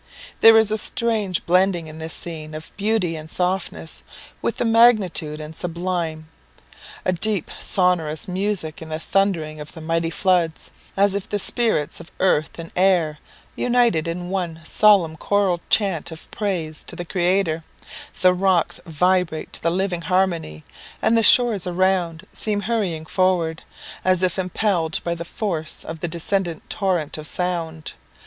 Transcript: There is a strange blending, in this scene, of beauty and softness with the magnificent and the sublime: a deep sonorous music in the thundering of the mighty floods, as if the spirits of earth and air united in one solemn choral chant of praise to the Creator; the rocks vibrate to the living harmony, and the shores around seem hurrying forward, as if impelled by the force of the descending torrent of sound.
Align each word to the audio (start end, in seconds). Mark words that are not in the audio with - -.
There 0.39 0.57
is 0.57 0.71
a 0.71 0.79
strange 0.79 1.45
blending, 1.45 1.85
in 1.85 1.99
this 1.99 2.15
scene, 2.15 2.55
of 2.55 2.75
beauty 2.75 3.15
and 3.15 3.29
softness 3.29 4.01
with 4.41 4.57
the 4.57 4.65
magnificent 4.65 5.39
and 5.39 5.53
the 5.53 5.57
sublime: 5.59 6.27
a 7.05 7.13
deep 7.13 7.51
sonorous 7.59 8.27
music 8.27 8.81
in 8.81 8.89
the 8.89 8.99
thundering 8.99 9.59
of 9.59 9.73
the 9.73 9.79
mighty 9.79 10.09
floods, 10.09 10.71
as 10.97 11.13
if 11.13 11.29
the 11.29 11.37
spirits 11.37 11.99
of 11.99 12.11
earth 12.19 12.57
and 12.57 12.71
air 12.75 13.19
united 13.55 14.07
in 14.07 14.31
one 14.31 14.61
solemn 14.63 15.17
choral 15.17 15.61
chant 15.69 16.09
of 16.09 16.31
praise 16.31 16.83
to 16.85 16.95
the 16.95 17.05
Creator; 17.05 17.63
the 18.21 18.33
rocks 18.33 18.79
vibrate 18.87 19.53
to 19.53 19.61
the 19.61 19.69
living 19.69 20.01
harmony, 20.01 20.63
and 20.99 21.15
the 21.15 21.21
shores 21.21 21.67
around 21.67 22.25
seem 22.33 22.61
hurrying 22.61 23.05
forward, 23.05 23.61
as 24.03 24.23
if 24.23 24.39
impelled 24.39 24.99
by 25.03 25.13
the 25.13 25.23
force 25.23 25.85
of 25.85 25.99
the 25.99 26.07
descending 26.07 26.59
torrent 26.69 27.19
of 27.19 27.27
sound. 27.27 27.93